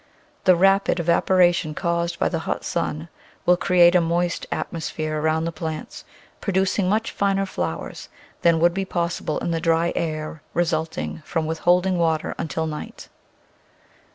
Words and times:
The 0.45 0.55
rapid 0.55 0.99
evaporation 0.99 1.75
caused 1.75 2.17
by 2.17 2.27
the 2.27 2.39
hot 2.39 2.65
sun 2.65 3.07
will 3.45 3.55
create 3.55 3.93
a 3.93 4.01
moist 4.01 4.47
atmosphere 4.51 5.21
around 5.21 5.45
the 5.45 5.51
plants, 5.51 6.05
producing 6.39 6.89
much 6.89 7.11
finer 7.11 7.45
flowers 7.45 8.09
than 8.41 8.59
would 8.59 8.73
be 8.73 8.83
possible 8.83 9.37
in 9.37 9.51
the 9.51 9.61
dry 9.61 9.93
air 9.95 10.41
resulting 10.55 11.19
from 11.23 11.45
with 11.45 11.59
holding 11.59 11.99
water 11.99 12.33
until 12.39 12.65
night. 12.65 13.09